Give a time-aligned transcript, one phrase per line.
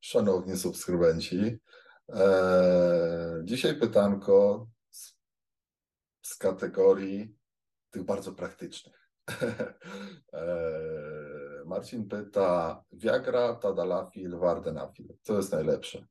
[0.00, 1.58] Szanowni subskrybenci,
[2.08, 5.16] e, dzisiaj pytanko z,
[6.22, 7.36] z kategorii
[7.90, 9.10] tych bardzo praktycznych.
[10.32, 10.44] e,
[11.66, 16.06] Marcin pyta, Viagra, Tadalafil, Vardenafil, co jest najlepsze?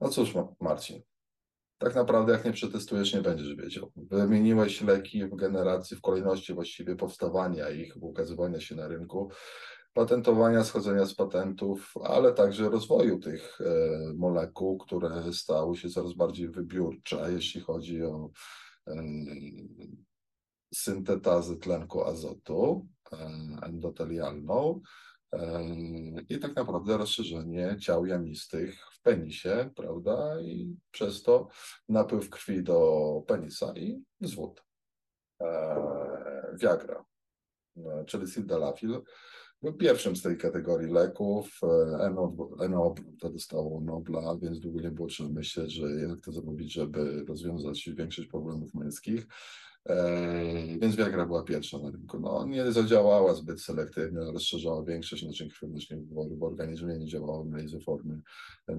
[0.00, 1.02] No cóż, Marcin,
[1.78, 3.92] tak naprawdę jak nie przetestujesz, nie będziesz wiedział.
[3.96, 9.30] Wymieniłeś leki w generacji, w kolejności właściwie powstawania ich, ukazywania się na rynku
[9.96, 13.64] patentowania, schodzenia z patentów, ale także rozwoju tych e,
[14.14, 18.30] molekuł, które stały się coraz bardziej wybiórcze, jeśli chodzi o
[18.86, 18.94] e,
[20.74, 23.16] syntetazę tlenku azotu e,
[23.62, 24.80] endotelialną
[26.28, 31.48] i tak naprawdę rozszerzenie ciał jamistych w penisie, prawda, i przez to
[31.88, 34.64] napływ krwi do penisa i zwód.
[36.54, 37.04] Viagra,
[38.06, 39.02] czyli sildenafil,
[39.62, 41.60] był pierwszym z tej kategorii leków.
[42.00, 46.72] Eno, Eno to dostało Nobla, więc długo nie było trzeba myśleć, że jak to zrobić,
[46.72, 49.26] żeby rozwiązać większość problemów męskich.
[49.88, 52.20] E, więc Viagra była pierwsza na rynku.
[52.20, 58.20] No, nie zadziałała zbyt selektywnie, rozszerzała większość naczyń krwionośnych w organizmie, nie działały na izoformy
[58.68, 58.76] e,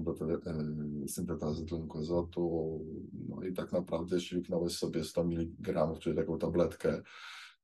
[1.08, 2.80] syntetazy tlenku azotu.
[3.28, 7.02] No i tak naprawdę, jeśli wyknąłeś sobie 100 mg, czyli taką tabletkę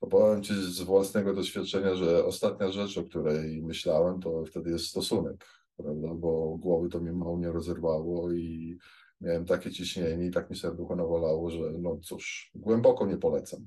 [0.06, 5.44] powiem Ci z własnego doświadczenia, że ostatnia rzecz, o której myślałem, to wtedy jest stosunek,
[5.76, 6.14] prawda?
[6.14, 8.78] bo głowy to mi mało nie rozerwało i
[9.20, 13.66] miałem takie ciśnienie i tak mi serducho nawalało, że no cóż, głęboko nie polecam.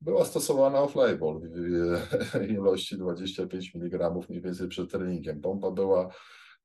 [0.00, 1.40] Była stosowana off-label
[2.34, 5.40] w ilości 25 mg mniej więcej przed treningiem.
[5.40, 6.08] Pompa była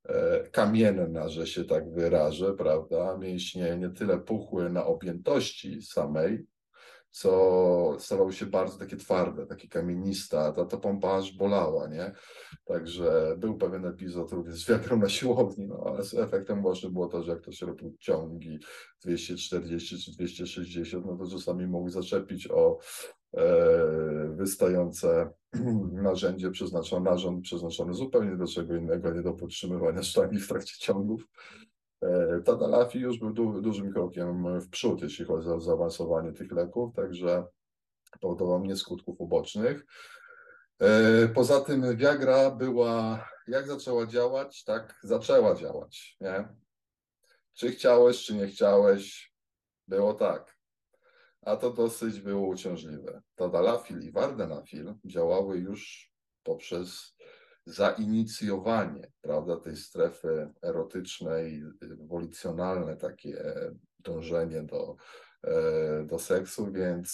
[0.06, 3.18] e, kamienna, że się tak wyrażę, prawda?
[3.18, 6.46] Mięśnie nie tyle puchły na objętości samej,
[7.16, 12.12] co stawały się bardzo takie twarde, takie kamienista, ta, ta pompa aż bolała, nie?
[12.66, 17.08] Także był pewien epizod również z wiatrem na siłowni, no ale z efektem właśnie było
[17.08, 18.60] to, że jak ktoś robił ciągi
[19.02, 22.78] 240 czy 260, no to czasami mógł zaczepić o
[23.34, 25.30] e, wystające
[25.92, 31.28] narzędzie przeznaczone, narząd przeznaczony zupełnie do czego innego, nie do podtrzymywania sztangi w trakcie ciągów.
[32.02, 36.96] E, Tadalafi już był du dużym krokiem w przód, jeśli chodzi o zaawansowanie tych leków,
[36.96, 37.46] także
[38.22, 39.86] powodował mnie skutków ubocznych.
[40.80, 46.48] E, poza tym Viagra była, jak zaczęła działać, tak zaczęła działać, nie?
[47.54, 49.34] Czy chciałeś, czy nie chciałeś,
[49.88, 50.56] było tak.
[51.42, 53.22] A to dosyć było uciążliwe.
[53.36, 56.12] Tadalafil i Vardenafil działały już
[56.44, 57.15] poprzez
[57.66, 61.64] zainicjowanie prawda, tej strefy erotycznej,
[61.98, 63.54] wolicjonalne takie
[64.00, 64.96] dążenie do,
[65.44, 67.10] e, do seksu, więc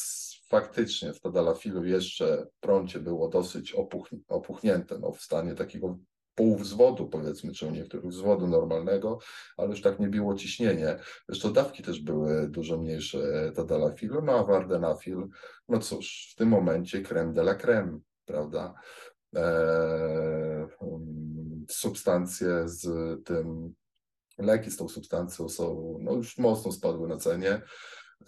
[0.49, 5.97] faktycznie w Tadalafilu jeszcze prącie było dosyć opuch, opuchnięte, no, w stanie takiego
[6.35, 9.19] półwzwodu, powiedzmy, czy u niektórych wzwodu normalnego,
[9.57, 10.99] ale już tak nie było ciśnienie.
[11.29, 15.27] Zresztą dawki też były dużo mniejsze Tadalafilu, no a Vardenafil,
[15.69, 18.73] no cóż, w tym momencie creme de la creme, prawda?
[19.35, 22.85] E, um, substancje z
[23.25, 23.73] tym,
[24.37, 27.61] leki z tą substancją są, no już mocno spadły na cenie.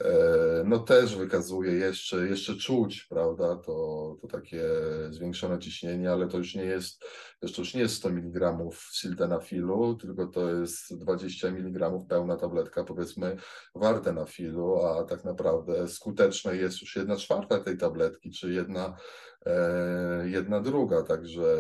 [0.02, 4.64] E, no też wykazuje jeszcze, jeszcze czuć, prawda, to, to takie
[5.10, 7.06] zwiększone ciśnienie, ale to już nie jest,
[7.42, 8.58] jeszcze już nie jest 100 mg
[8.92, 13.38] sildenafilu, tylko to jest 20 mg pełna tabletka, powiedzmy,
[13.76, 18.98] vardenafilu, a tak naprawdę skuteczne jest już jedna czwarta tej tabletki, czy jedna,
[19.46, 21.58] e, jedna druga, także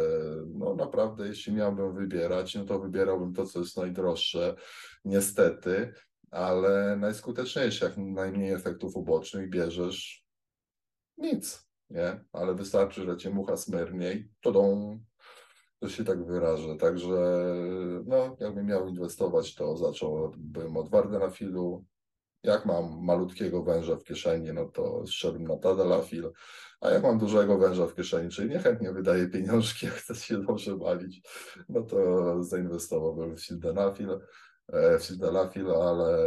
[0.48, 4.56] no naprawdę jeśli miałbym wybierać, no to wybierałbym to, co jest najdroższe,
[5.06, 5.94] niestety,
[6.34, 10.26] ale najskuteczniejsze, jak najmniej efektów ubocznych bierzesz
[11.18, 12.26] nic, nie?
[12.32, 15.00] Ale wystarczy, że cię mucha smyrniej, to dą,
[15.80, 16.76] to się tak wyrażę.
[16.76, 17.46] Także
[18.06, 21.86] no, jakbym miał inwestować, to zacząłbym od Wardenafilu.
[22.44, 26.31] Jak mam malutkiego węża w kieszeni, no to szedłbym na Tadalafil,
[26.81, 30.78] a jak mam dużego węża w kieszeni, czyli niechętnie wydaję pieniążki, jak chcę się dobrze
[30.78, 31.22] bawić,
[31.69, 34.19] no to zainwestowałbym w Sildenafil.
[34.71, 36.18] E, Sildenafil, ale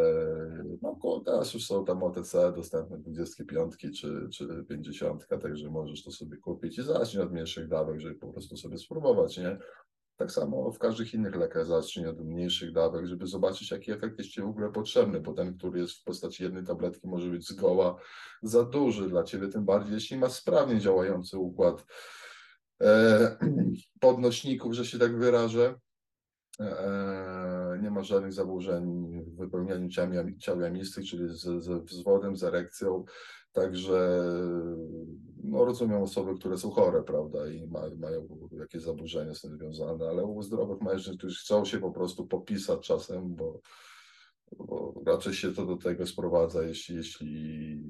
[0.82, 6.36] no, teraz już są tam OTC dostępne 25 czy, czy 50, także możesz to sobie
[6.36, 9.58] kupić i zacznij od mniejszych dawek, żeby po prostu sobie spróbować, nie?
[10.16, 14.30] Tak samo w każdych innych lekach zacznij od mniejszych dawek, żeby zobaczyć, jaki efekt jest
[14.30, 17.96] Ci w ogóle potrzebny, bo ten, który jest w postaci jednej tabletki, może być zgoła
[18.42, 21.84] za duży dla Ciebie, tym bardziej, jeśli masz sprawnie działający układ
[22.82, 23.36] e,
[24.00, 25.74] podnośników, że się tak wyrażę,
[26.60, 29.88] E, nie ma żadnych zaburzeń w wypełnianiu
[30.38, 33.04] ciał jamistych, czyli z, z wzwodem, z erekcją.
[33.52, 34.22] Także
[35.44, 40.08] no rozumiem osoby, które są chore, prawda, i ma, mają jakieś zaburzenia z tym związane,
[40.08, 43.60] ale u zdrowych mężczyzn, którzy chcą się po prostu popisać czasem, bo,
[44.58, 47.82] bo raczej się to do tego sprowadza, jeśli, jeśli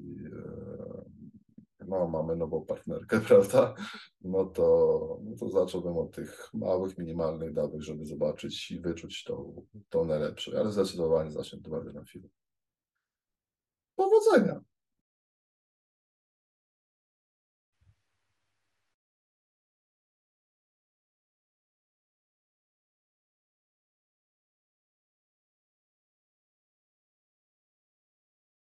[1.87, 3.73] no, mamy nową partnerkę, prawda,
[4.21, 9.53] no to, no to zacząłbym od tych małych, minimalnych dawek, żeby zobaczyć i wyczuć to,
[9.89, 12.29] to najlepsze, ale zdecydowanie zacznę bardziej na chwilę.
[13.95, 14.66] Powodzenia!